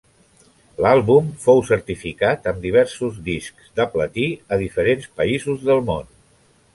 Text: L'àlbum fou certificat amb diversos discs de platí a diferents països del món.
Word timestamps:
L'àlbum 0.83 1.27
fou 1.43 1.59
certificat 1.67 2.49
amb 2.51 2.65
diversos 2.65 3.19
discs 3.27 3.69
de 3.81 3.87
platí 3.97 4.25
a 4.57 4.59
diferents 4.67 5.07
països 5.21 5.67
del 5.69 5.85
món. 5.91 6.09